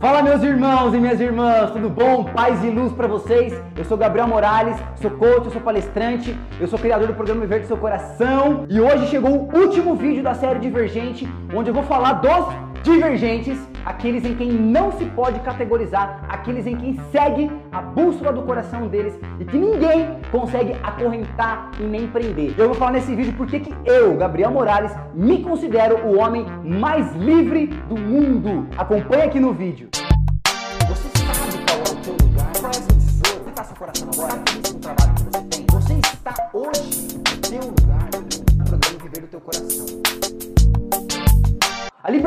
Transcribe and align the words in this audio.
Fala 0.00 0.22
meus 0.22 0.42
irmãos 0.42 0.94
e 0.94 0.98
minhas 0.98 1.20
irmãs, 1.20 1.72
tudo 1.72 1.90
bom? 1.90 2.24
Paz 2.24 2.64
e 2.64 2.70
luz 2.70 2.90
para 2.90 3.06
vocês. 3.06 3.52
Eu 3.76 3.84
sou 3.84 3.98
Gabriel 3.98 4.26
Morales, 4.26 4.74
sou 4.94 5.10
coach, 5.10 5.44
eu 5.44 5.50
sou 5.50 5.60
palestrante, 5.60 6.34
eu 6.58 6.66
sou 6.66 6.78
criador 6.78 7.06
do 7.06 7.12
programa 7.12 7.42
Viver 7.42 7.60
do 7.60 7.66
Seu 7.66 7.76
Coração 7.76 8.64
e 8.70 8.80
hoje 8.80 9.08
chegou 9.08 9.30
o 9.30 9.58
último 9.58 9.94
vídeo 9.94 10.22
da 10.22 10.32
série 10.32 10.58
Divergente, 10.58 11.28
onde 11.54 11.68
eu 11.68 11.74
vou 11.74 11.82
falar 11.82 12.14
dos 12.14 12.69
divergentes, 12.82 13.58
aqueles 13.84 14.24
em 14.24 14.34
quem 14.34 14.50
não 14.52 14.92
se 14.92 15.04
pode 15.06 15.40
categorizar, 15.40 16.24
aqueles 16.28 16.66
em 16.66 16.76
quem 16.76 16.98
segue 17.10 17.50
a 17.72 17.80
bússola 17.80 18.32
do 18.32 18.42
coração 18.42 18.88
deles 18.88 19.18
e 19.38 19.44
que 19.44 19.56
ninguém 19.56 20.18
consegue 20.30 20.74
acorrentar 20.82 21.70
e 21.78 21.82
nem 21.82 22.06
prender. 22.06 22.54
Eu 22.58 22.66
vou 22.66 22.74
falar 22.74 22.92
nesse 22.92 23.14
vídeo 23.14 23.34
porque 23.36 23.60
que 23.60 23.74
eu, 23.84 24.16
Gabriel 24.16 24.50
Morales, 24.50 24.92
me 25.14 25.42
considero 25.42 26.06
o 26.06 26.18
homem 26.18 26.46
mais 26.64 27.14
livre 27.16 27.66
do 27.88 27.96
mundo. 27.96 28.66
Acompanhe 28.76 29.22
aqui 29.22 29.40
no 29.40 29.52
vídeo. 29.52 29.88
Você 30.88 31.08
sabe 31.18 31.64
qual 31.66 31.78
é 31.78 32.00
o 32.00 32.04
seu 32.04 32.12
lugar? 32.14 32.52
Você 32.52 33.50
está 33.50 33.64
seu 33.64 33.76
coração 33.76 34.08
agora? 34.12 34.69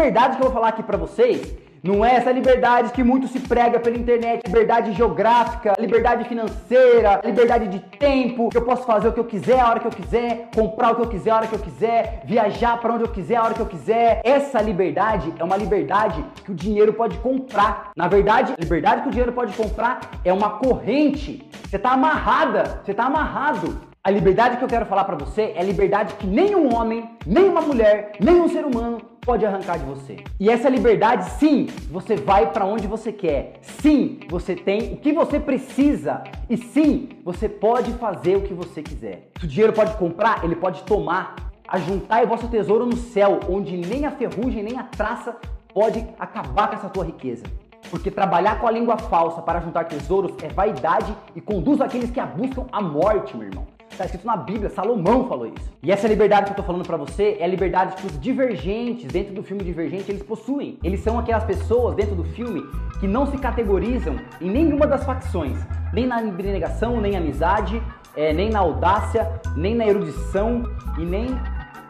Liberdade 0.04 0.36
que 0.36 0.42
eu 0.42 0.48
vou 0.48 0.54
falar 0.54 0.68
aqui 0.70 0.84
para 0.84 0.98
vocês 0.98 1.56
não 1.82 2.04
é 2.04 2.16
essa 2.16 2.32
liberdade 2.32 2.92
que 2.92 3.04
muito 3.04 3.28
se 3.28 3.40
prega 3.40 3.80
pela 3.80 3.98
internet, 3.98 4.42
liberdade 4.46 4.94
geográfica, 4.94 5.74
liberdade 5.78 6.26
financeira, 6.26 7.22
liberdade 7.24 7.68
de 7.68 7.80
tempo, 7.80 8.50
que 8.50 8.58
eu 8.58 8.64
posso 8.64 8.84
fazer 8.86 9.10
o 9.10 9.14
que 9.14 9.20
eu 9.20 9.26
quiser 9.26 9.60
a 9.60 9.70
hora 9.70 9.80
que 9.82 9.88
eu 9.88 9.92
quiser, 9.92 10.50
comprar 10.56 10.92
o 10.92 10.96
que 10.96 11.02
eu 11.02 11.10
quiser 11.10 11.32
a 11.32 11.36
hora 11.36 11.48
que 11.48 11.56
eu 11.56 11.60
quiser, 11.60 12.24
viajar 12.26 12.80
para 12.80 12.94
onde 12.94 13.04
eu 13.04 13.10
quiser 13.10 13.36
a 13.36 13.44
hora 13.44 13.54
que 13.54 13.60
eu 13.60 13.66
quiser. 13.66 14.22
Essa 14.24 14.62
liberdade 14.62 15.34
é 15.38 15.44
uma 15.44 15.58
liberdade 15.58 16.24
que 16.44 16.52
o 16.52 16.56
dinheiro 16.56 16.94
pode 16.94 17.18
comprar. 17.18 17.92
Na 17.98 18.08
verdade, 18.08 18.54
a 18.58 18.62
liberdade 18.62 19.02
que 19.02 19.08
o 19.10 19.12
dinheiro 19.12 19.34
pode 19.34 19.54
comprar 19.54 20.02
é 20.24 20.32
uma 20.32 20.52
corrente. 20.52 21.50
Você 21.70 21.76
está 21.76 21.92
amarrada, 21.92 22.82
você 22.84 22.92
está 22.92 23.06
amarrado 23.06 23.94
a 24.02 24.12
liberdade 24.12 24.58
que 24.58 24.64
eu 24.64 24.68
quero 24.68 24.86
falar 24.86 25.06
para 25.06 25.16
você 25.16 25.54
é 25.56 25.62
a 25.62 25.64
liberdade 25.64 26.16
que 26.16 26.28
nenhum 26.28 26.76
homem, 26.76 27.10
nenhuma 27.26 27.62
mulher, 27.62 28.12
nenhum 28.20 28.50
ser 28.50 28.66
humano 28.66 29.13
pode 29.24 29.46
arrancar 29.46 29.80
de 29.80 29.86
você. 29.86 30.18
E 30.40 30.50
essa 30.50 30.70
liberdade, 30.70 31.30
sim, 31.32 31.68
você 31.90 32.16
vai 32.16 32.52
para 32.52 32.66
onde 32.66 32.88
você 32.88 33.12
quer. 33.12 33.54
Sim, 33.62 34.20
você 34.30 34.56
tem 34.56 34.94
o 34.94 34.98
que 34.98 35.14
você 35.14 35.40
precisa. 35.40 36.24
E 36.50 36.58
sim, 36.58 37.10
você 37.24 37.48
pode 37.48 37.92
fazer 37.94 38.36
o 38.36 38.42
que 38.42 38.54
você 38.54 38.82
quiser. 38.82 39.30
Se 39.40 39.46
o 39.46 39.48
dinheiro 39.48 39.74
pode 39.74 39.96
comprar, 39.98 40.44
ele 40.44 40.56
pode 40.56 40.84
tomar. 40.84 41.36
Ajuntai 41.68 42.26
o 42.26 42.28
vosso 42.28 42.48
tesouro 42.48 42.86
no 42.86 42.98
céu, 42.98 43.40
onde 43.50 43.76
nem 43.78 44.06
a 44.06 44.12
ferrugem 44.12 44.62
nem 44.62 44.78
a 44.78 44.84
traça 44.84 45.36
pode 45.74 46.06
acabar 46.20 46.68
com 46.68 46.76
essa 46.76 46.90
tua 46.90 47.06
riqueza. 47.06 47.44
Porque 47.90 48.12
trabalhar 48.12 48.60
com 48.60 48.68
a 48.68 48.72
língua 48.72 48.98
falsa 48.98 49.42
para 49.42 49.60
juntar 49.60 49.86
tesouros 49.86 50.34
é 50.42 50.48
vaidade 50.48 51.16
e 51.36 51.42
conduz 51.42 51.82
aqueles 51.82 52.12
que 52.12 52.20
a 52.20 52.26
buscam 52.26 52.66
à 52.72 52.82
morte, 52.82 53.36
meu 53.36 53.48
irmão. 53.48 53.73
Está 53.94 54.06
escrito 54.06 54.26
na 54.26 54.36
Bíblia, 54.36 54.72
Salomão 54.72 55.28
falou 55.28 55.46
isso. 55.46 55.72
E 55.84 55.92
essa 55.92 56.08
liberdade 56.08 56.48
que 56.48 56.52
eu 56.54 56.56
tô 56.56 56.64
falando 56.64 56.84
para 56.84 56.98
você 56.98 57.38
é 57.40 57.44
a 57.44 57.48
liberdade 57.48 57.96
que 57.96 58.08
os 58.08 58.20
divergentes 58.20 59.06
dentro 59.06 59.36
do 59.36 59.44
filme 59.44 59.64
Divergente 59.64 60.12
eles 60.12 60.24
possuem. 60.24 60.80
Eles 60.84 61.02
são 61.02 61.20
aquelas 61.20 61.44
pessoas 61.44 61.96
dentro 61.96 62.16
do 62.16 62.24
filme 62.24 62.64
que 63.00 63.08
não 63.08 63.28
se 63.28 63.38
categorizam 63.38 64.16
em 64.42 64.50
nenhuma 64.50 64.88
das 64.88 65.04
facções, 65.04 65.60
nem 65.94 66.08
na 66.08 66.18
abnegação, 66.18 67.00
nem 67.00 67.16
amizade, 67.16 67.80
é, 68.16 68.34
nem 68.34 68.50
na 68.50 68.60
audácia, 68.60 69.32
nem 69.56 69.76
na 69.76 69.86
erudição 69.86 70.64
e 70.98 71.06
nem 71.06 71.28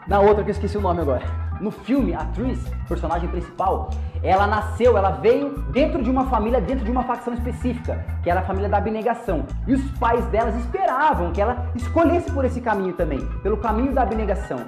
na 0.06 0.20
outra 0.20 0.44
que 0.44 0.50
eu 0.50 0.54
esqueci 0.54 0.76
o 0.76 0.82
nome 0.82 1.00
agora. 1.00 1.43
No 1.60 1.70
filme, 1.70 2.12
a 2.14 2.24
Tris, 2.26 2.58
personagem 2.88 3.28
principal, 3.28 3.90
ela 4.22 4.46
nasceu, 4.46 4.96
ela 4.96 5.10
veio 5.10 5.50
dentro 5.70 6.02
de 6.02 6.10
uma 6.10 6.26
família, 6.26 6.60
dentro 6.60 6.84
de 6.84 6.90
uma 6.90 7.04
facção 7.04 7.32
específica, 7.34 8.04
que 8.22 8.30
era 8.30 8.40
a 8.40 8.42
família 8.42 8.68
da 8.68 8.78
abnegação. 8.78 9.44
E 9.66 9.74
os 9.74 9.82
pais 9.98 10.24
delas 10.26 10.56
esperavam 10.56 11.32
que 11.32 11.40
ela 11.40 11.66
escolhesse 11.74 12.30
por 12.32 12.44
esse 12.44 12.60
caminho 12.60 12.92
também, 12.94 13.24
pelo 13.42 13.56
caminho 13.56 13.92
da 13.92 14.02
abnegação. 14.02 14.58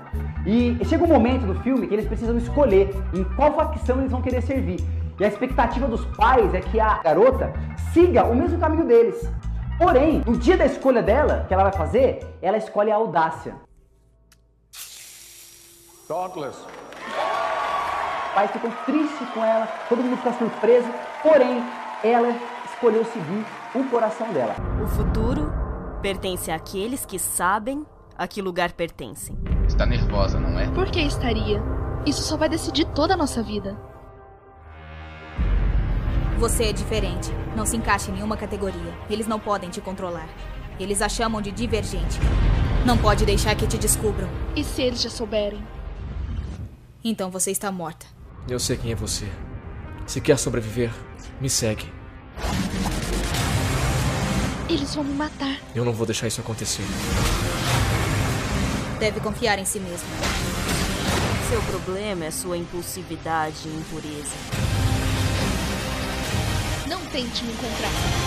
E 0.47 0.79
chega 0.85 1.05
um 1.05 1.09
momento 1.09 1.45
do 1.45 1.55
filme 1.57 1.87
que 1.87 1.95
eles 1.95 2.07
precisam 2.07 2.37
escolher 2.37 2.95
em 3.13 3.25
qual 3.25 3.53
facção 3.55 3.99
eles 3.99 4.13
vão 4.13 4.23
querer 4.23 4.43
servir. 4.43 4.79
E 5.19 5.25
a 5.25 5.29
expectativa 5.29 5.89
dos 5.89 6.05
pais 6.17 6.55
é 6.55 6.61
que 6.61 6.79
a 6.79 6.99
garota 7.03 7.53
siga 7.93 8.25
o 8.25 8.35
mesmo 8.35 8.59
caminho 8.59 8.85
deles. 8.85 9.29
Porém, 9.79 10.23
no 10.25 10.37
dia 10.37 10.57
da 10.57 10.67
escolha 10.67 11.03
dela, 11.03 11.45
que 11.49 11.53
ela 11.53 11.65
vai 11.65 11.73
fazer, 11.73 12.21
ela 12.41 12.57
escolhe 12.57 12.91
a 12.91 12.97
audácia. 12.97 13.55
Dauntless. 16.09 16.57
Pai 18.35 18.47
ficou 18.49 18.71
triste 18.85 19.27
com 19.35 19.45
ela, 19.45 19.67
todo 19.89 20.03
mundo 20.03 20.17
fica 20.19 20.33
surpreso, 20.35 20.89
porém, 21.23 21.65
ela 22.05 22.29
escolheu 22.65 23.05
seguir 23.07 23.45
o 23.75 23.83
coração 23.91 24.33
dela. 24.33 24.55
O 24.85 24.87
futuro 24.87 25.53
pertence 26.01 26.51
àqueles 26.51 27.05
que 27.05 27.19
sabem 27.19 27.85
a 28.17 28.29
que 28.29 28.41
lugar 28.41 28.73
pertencem. 28.73 29.37
Está 29.67 29.85
nervosa, 29.85 30.39
não 30.39 30.59
é? 30.59 30.71
Por 30.71 30.87
que 30.91 31.01
estaria? 31.01 31.61
Isso 32.05 32.23
só 32.23 32.37
vai 32.37 32.49
decidir 32.49 32.85
toda 32.95 33.15
a 33.15 33.17
nossa 33.17 33.43
vida. 33.43 33.77
Você 36.39 36.65
é 36.65 36.73
diferente. 36.73 37.33
Não 37.57 37.67
se 37.67 37.77
encaixa 37.77 38.11
em 38.11 38.15
nenhuma 38.15 38.37
categoria. 38.37 38.95
Eles 39.11 39.27
não 39.27 39.41
podem 39.41 39.71
te 39.71 39.81
controlar. 39.81 40.29
Eles 40.79 41.03
a 41.03 41.09
chamam 41.09 41.41
de 41.41 41.51
divergente. 41.51 42.21
Não 42.85 42.97
pode 42.97 43.25
deixar 43.25 43.57
que 43.57 43.67
te 43.67 43.79
descubram. 43.79 44.29
E 44.55 44.63
se 44.63 44.83
eles 44.83 45.01
já 45.01 45.11
souberem? 45.11 45.76
Então 47.09 47.31
você 47.31 47.53
está 47.53 47.71
morta. 47.71 48.05
Eu 48.49 48.59
sei 48.59 48.77
quem 48.77 48.91
é 48.91 48.97
você. 48.97 49.29
Se 50.09 50.21
quer 50.21 50.37
sobreviver, 50.37 50.93
me 51.41 51.49
segue. 51.49 51.89
Eles 54.69 54.93
vão 54.93 55.05
me 55.05 55.15
matar. 55.15 55.57
Eu 55.73 55.85
não 55.85 55.93
vou 55.93 56.05
deixar 56.05 56.27
isso 56.27 56.41
acontecer. 56.41 56.83
Deve 58.99 59.21
confiar 59.21 59.57
em 59.61 59.65
si 59.65 59.79
mesmo. 59.79 60.09
Seu 61.49 61.63
problema 61.63 62.25
é 62.25 62.31
sua 62.33 62.59
impulsividade 62.59 63.69
e 63.69 63.77
impureza. 63.77 64.35
Não 66.89 67.01
tente 67.07 67.45
me 67.45 67.53
encontrar. 67.53 68.26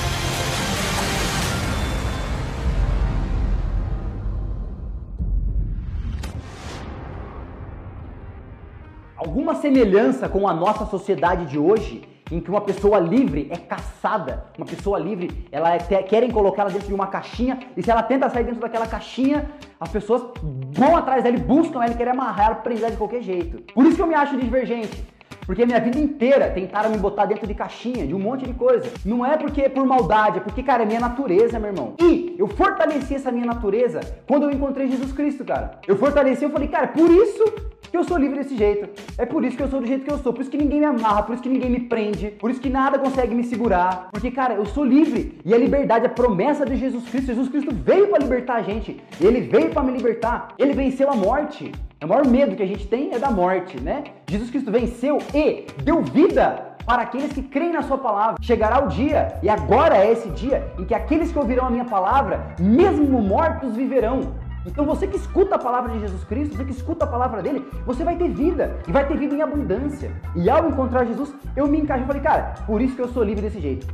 Alguma 9.19 9.53
semelhança 9.55 10.29
com 10.29 10.47
a 10.47 10.53
nossa 10.53 10.85
sociedade 10.85 11.45
de 11.45 11.59
hoje, 11.59 12.01
em 12.31 12.39
que 12.39 12.49
uma 12.49 12.61
pessoa 12.61 12.99
livre 12.99 13.49
é 13.51 13.57
caçada, 13.57 14.45
uma 14.57 14.65
pessoa 14.65 14.97
livre, 14.97 15.47
ela 15.51 15.73
é, 15.73 15.79
querem 15.79 16.31
colocá-la 16.31 16.69
dentro 16.69 16.87
de 16.87 16.93
uma 16.93 17.07
caixinha 17.07 17.59
e 17.75 17.83
se 17.83 17.91
ela 17.91 18.03
tenta 18.03 18.29
sair 18.29 18.45
dentro 18.45 18.61
daquela 18.61 18.87
caixinha, 18.87 19.49
as 19.79 19.89
pessoas 19.89 20.23
vão 20.71 20.95
atrás 20.95 21.23
dela 21.23 21.37
buscam 21.37 21.83
ela 21.83 21.93
querem 21.93 22.13
amarrar 22.13 22.47
ela, 22.47 22.55
prender 22.55 22.83
ela 22.83 22.91
de 22.91 22.97
qualquer 22.97 23.21
jeito. 23.21 23.61
Por 23.73 23.85
isso 23.85 23.95
que 23.95 24.01
eu 24.01 24.07
me 24.07 24.15
acho 24.15 24.37
divergente. 24.37 25.03
Porque 25.45 25.65
minha 25.65 25.79
vida 25.79 25.97
inteira 25.97 26.51
tentaram 26.51 26.91
me 26.91 26.97
botar 26.97 27.25
dentro 27.25 27.47
de 27.47 27.55
caixinha, 27.55 28.05
de 28.05 28.13
um 28.13 28.19
monte 28.19 28.45
de 28.45 28.53
coisa. 28.53 28.87
Não 29.03 29.25
é 29.25 29.35
porque 29.35 29.63
é 29.63 29.69
por 29.69 29.83
maldade, 29.83 30.37
é 30.37 30.41
porque, 30.41 30.61
cara, 30.61 30.83
é 30.83 30.85
minha 30.85 30.99
natureza, 30.99 31.59
meu 31.59 31.71
irmão. 31.71 31.95
E 31.99 32.35
eu 32.37 32.47
fortaleci 32.47 33.15
essa 33.15 33.31
minha 33.31 33.47
natureza 33.47 33.99
quando 34.27 34.43
eu 34.43 34.51
encontrei 34.51 34.87
Jesus 34.87 35.11
Cristo, 35.11 35.43
cara. 35.43 35.79
Eu 35.87 35.97
fortaleci, 35.97 36.43
eu 36.43 36.51
falei, 36.51 36.67
cara, 36.67 36.89
por 36.89 37.09
isso 37.09 37.43
que 37.89 37.97
eu 37.97 38.03
sou 38.03 38.17
livre 38.17 38.37
desse 38.37 38.55
jeito. 38.55 38.89
É 39.17 39.25
por 39.25 39.43
isso 39.43 39.57
que 39.57 39.63
eu 39.63 39.67
sou 39.67 39.79
do 39.79 39.87
jeito 39.87 40.05
que 40.05 40.11
eu 40.11 40.17
sou. 40.17 40.33
Por 40.33 40.41
isso 40.41 40.51
que 40.51 40.57
ninguém 40.57 40.79
me 40.79 40.85
amarra, 40.85 41.23
por 41.23 41.33
isso 41.33 41.43
que 41.43 41.49
ninguém 41.49 41.69
me 41.69 41.81
prende, 41.81 42.27
por 42.27 42.49
isso 42.49 42.59
que 42.59 42.69
nada 42.69 42.99
consegue 42.99 43.33
me 43.33 43.43
segurar. 43.43 44.09
Porque, 44.11 44.31
cara, 44.31 44.53
eu 44.53 44.65
sou 44.65 44.83
livre. 44.83 45.39
E 45.43 45.53
a 45.53 45.57
liberdade, 45.57 46.05
a 46.05 46.09
promessa 46.09 46.65
de 46.65 46.75
Jesus 46.75 47.07
Cristo. 47.09 47.27
Jesus 47.27 47.49
Cristo 47.49 47.73
veio 47.73 48.07
para 48.07 48.19
libertar 48.19 48.55
a 48.55 48.61
gente. 48.61 49.01
Ele 49.19 49.41
veio 49.41 49.69
para 49.69 49.83
me 49.83 49.91
libertar. 49.91 50.49
Ele 50.57 50.73
venceu 50.73 51.09
a 51.09 51.15
morte. 51.15 51.71
O 52.03 52.07
maior 52.07 52.25
medo 52.25 52.55
que 52.55 52.63
a 52.63 52.67
gente 52.67 52.87
tem 52.87 53.13
é 53.13 53.19
da 53.19 53.29
morte, 53.29 53.79
né? 53.81 54.05
Jesus 54.29 54.49
Cristo 54.49 54.71
venceu 54.71 55.17
e 55.33 55.65
deu 55.83 56.01
vida 56.01 56.69
para 56.85 57.03
aqueles 57.03 57.31
que 57.31 57.43
creem 57.43 57.73
na 57.73 57.83
sua 57.83 57.97
palavra. 57.97 58.37
Chegará 58.41 58.83
o 58.83 58.87
dia, 58.87 59.37
e 59.43 59.49
agora 59.49 59.97
é 59.97 60.11
esse 60.11 60.27
dia, 60.29 60.71
em 60.79 60.85
que 60.85 60.95
aqueles 60.95 61.31
que 61.31 61.37
ouvirão 61.37 61.67
a 61.67 61.69
minha 61.69 61.85
palavra, 61.85 62.55
mesmo 62.59 63.21
mortos, 63.21 63.75
viverão. 63.75 64.33
Então 64.69 64.85
você 64.85 65.07
que 65.07 65.17
escuta 65.17 65.55
a 65.55 65.59
palavra 65.59 65.91
de 65.91 65.99
Jesus 65.99 66.23
Cristo, 66.23 66.55
você 66.55 66.63
que 66.63 66.71
escuta 66.71 67.05
a 67.05 67.07
palavra 67.07 67.41
dele, 67.41 67.65
você 67.85 68.03
vai 68.03 68.15
ter 68.15 68.29
vida 68.29 68.77
e 68.87 68.91
vai 68.91 69.05
ter 69.07 69.17
vida 69.17 69.35
em 69.35 69.41
abundância. 69.41 70.11
E 70.35 70.49
ao 70.49 70.69
encontrar 70.69 71.05
Jesus, 71.05 71.33
eu 71.55 71.67
me 71.67 71.79
encaixo 71.79 72.03
e 72.03 72.07
falei, 72.07 72.21
cara, 72.21 72.53
por 72.65 72.79
isso 72.81 72.95
que 72.95 73.01
eu 73.01 73.07
sou 73.09 73.23
livre 73.23 73.41
desse 73.41 73.59
jeito. 73.59 73.87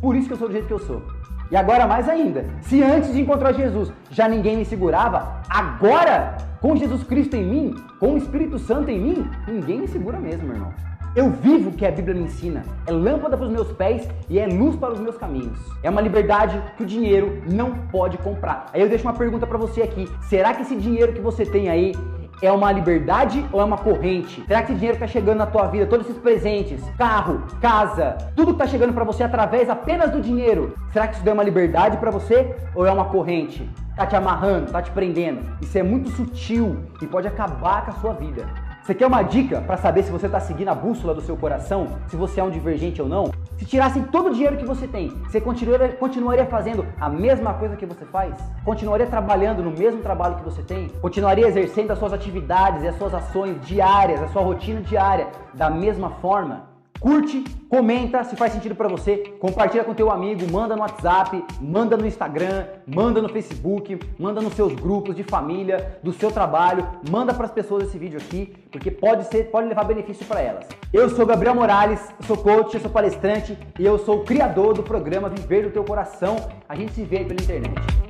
Por 0.00 0.14
isso 0.14 0.28
que 0.28 0.34
eu 0.34 0.38
sou 0.38 0.48
do 0.48 0.52
jeito 0.52 0.68
que 0.68 0.74
eu 0.74 0.78
sou. 0.78 1.02
E 1.50 1.56
agora 1.56 1.86
mais 1.86 2.08
ainda, 2.08 2.44
se 2.60 2.82
antes 2.82 3.12
de 3.12 3.22
encontrar 3.22 3.52
Jesus 3.52 3.90
já 4.10 4.28
ninguém 4.28 4.58
me 4.58 4.66
segurava, 4.66 5.40
agora 5.48 6.36
com 6.60 6.76
Jesus 6.76 7.02
Cristo 7.04 7.36
em 7.36 7.44
mim, 7.44 7.74
com 7.98 8.14
o 8.14 8.18
Espírito 8.18 8.58
Santo 8.58 8.90
em 8.90 9.00
mim, 9.00 9.30
ninguém 9.46 9.80
me 9.80 9.88
segura 9.88 10.18
mesmo, 10.18 10.52
irmão. 10.52 10.87
Eu 11.16 11.30
vivo 11.30 11.70
o 11.70 11.72
que 11.72 11.86
a 11.86 11.90
Bíblia 11.90 12.14
me 12.14 12.24
ensina. 12.24 12.62
É 12.86 12.92
lâmpada 12.92 13.36
para 13.36 13.46
os 13.46 13.52
meus 13.52 13.72
pés 13.72 14.08
e 14.28 14.38
é 14.38 14.46
luz 14.46 14.76
para 14.76 14.92
os 14.92 15.00
meus 15.00 15.16
caminhos. 15.16 15.58
É 15.82 15.88
uma 15.88 16.00
liberdade 16.00 16.60
que 16.76 16.82
o 16.82 16.86
dinheiro 16.86 17.42
não 17.50 17.72
pode 17.90 18.18
comprar. 18.18 18.66
Aí 18.72 18.80
eu 18.80 18.88
deixo 18.88 19.04
uma 19.04 19.14
pergunta 19.14 19.46
para 19.46 19.58
você 19.58 19.82
aqui. 19.82 20.08
Será 20.22 20.54
que 20.54 20.62
esse 20.62 20.76
dinheiro 20.76 21.12
que 21.12 21.20
você 21.20 21.46
tem 21.46 21.68
aí 21.68 21.94
é 22.42 22.52
uma 22.52 22.70
liberdade 22.70 23.44
ou 23.50 23.60
é 23.60 23.64
uma 23.64 23.78
corrente? 23.78 24.44
Será 24.46 24.62
que 24.62 24.72
esse 24.72 24.78
dinheiro 24.78 24.96
está 24.96 25.06
chegando 25.06 25.38
na 25.38 25.46
tua 25.46 25.66
vida, 25.66 25.86
todos 25.86 26.06
esses 26.06 26.20
presentes, 26.20 26.80
carro, 26.96 27.42
casa, 27.60 28.16
tudo 28.36 28.48
que 28.48 28.62
está 28.62 28.66
chegando 28.66 28.92
para 28.92 29.04
você 29.04 29.24
através 29.24 29.68
apenas 29.68 30.10
do 30.10 30.20
dinheiro, 30.20 30.74
será 30.92 31.08
que 31.08 31.14
isso 31.14 31.24
deu 31.24 31.34
uma 31.34 31.42
liberdade 31.42 31.96
para 31.96 32.10
você 32.10 32.54
ou 32.74 32.86
é 32.86 32.92
uma 32.92 33.06
corrente? 33.06 33.68
Tá 33.96 34.06
te 34.06 34.14
amarrando, 34.14 34.70
tá 34.70 34.80
te 34.80 34.90
prendendo. 34.92 35.40
Isso 35.60 35.76
é 35.76 35.82
muito 35.82 36.10
sutil 36.10 36.76
e 37.02 37.06
pode 37.06 37.26
acabar 37.26 37.84
com 37.86 37.90
a 37.90 37.94
sua 37.94 38.12
vida. 38.12 38.67
Você 38.88 38.94
quer 38.94 39.06
uma 39.06 39.22
dica 39.22 39.60
para 39.60 39.76
saber 39.76 40.02
se 40.02 40.10
você 40.10 40.24
está 40.24 40.40
seguindo 40.40 40.68
a 40.68 40.74
bússola 40.74 41.12
do 41.12 41.20
seu 41.20 41.36
coração, 41.36 41.88
se 42.06 42.16
você 42.16 42.40
é 42.40 42.42
um 42.42 42.48
divergente 42.48 43.02
ou 43.02 43.06
não? 43.06 43.30
Se 43.58 43.66
tirassem 43.66 44.02
todo 44.04 44.30
o 44.30 44.32
dinheiro 44.32 44.56
que 44.56 44.64
você 44.64 44.88
tem, 44.88 45.10
você 45.24 45.42
continuaria, 45.42 45.88
continuaria 45.90 46.46
fazendo 46.46 46.86
a 46.98 47.06
mesma 47.06 47.52
coisa 47.52 47.76
que 47.76 47.84
você 47.84 48.06
faz? 48.06 48.34
Continuaria 48.64 49.06
trabalhando 49.06 49.62
no 49.62 49.72
mesmo 49.72 50.00
trabalho 50.00 50.36
que 50.36 50.42
você 50.42 50.62
tem? 50.62 50.88
Continuaria 51.02 51.46
exercendo 51.46 51.90
as 51.90 51.98
suas 51.98 52.14
atividades 52.14 52.82
e 52.82 52.88
as 52.88 52.96
suas 52.96 53.12
ações 53.12 53.60
diárias, 53.60 54.22
a 54.22 54.28
sua 54.28 54.40
rotina 54.40 54.80
diária 54.80 55.28
da 55.52 55.68
mesma 55.68 56.08
forma? 56.08 56.67
Curte, 57.00 57.44
comenta 57.68 58.24
se 58.24 58.34
faz 58.34 58.52
sentido 58.52 58.74
para 58.74 58.88
você, 58.88 59.18
compartilha 59.38 59.84
com 59.84 59.94
teu 59.94 60.10
amigo, 60.10 60.50
manda 60.50 60.74
no 60.74 60.82
WhatsApp, 60.82 61.44
manda 61.60 61.96
no 61.96 62.04
Instagram, 62.04 62.66
manda 62.84 63.22
no 63.22 63.28
Facebook, 63.28 64.00
manda 64.18 64.40
nos 64.40 64.54
seus 64.54 64.74
grupos 64.74 65.14
de 65.14 65.22
família, 65.22 66.00
do 66.02 66.12
seu 66.12 66.32
trabalho, 66.32 66.84
manda 67.08 67.32
para 67.32 67.44
as 67.44 67.52
pessoas 67.52 67.84
esse 67.84 67.96
vídeo 67.96 68.18
aqui, 68.18 68.52
porque 68.72 68.90
pode 68.90 69.24
ser, 69.28 69.44
pode 69.44 69.68
levar 69.68 69.84
benefício 69.84 70.26
para 70.26 70.40
elas. 70.40 70.66
Eu 70.92 71.08
sou 71.08 71.24
Gabriel 71.24 71.54
Morales, 71.54 72.00
sou 72.26 72.36
coach, 72.36 72.80
sou 72.80 72.90
palestrante 72.90 73.56
e 73.78 73.86
eu 73.86 73.96
sou 73.98 74.22
o 74.22 74.24
criador 74.24 74.74
do 74.74 74.82
programa 74.82 75.28
Viver 75.28 75.62
do 75.62 75.70
Teu 75.70 75.84
Coração. 75.84 76.36
A 76.68 76.74
gente 76.74 76.92
se 76.94 77.04
vê 77.04 77.24
pela 77.24 77.40
internet. 77.40 78.07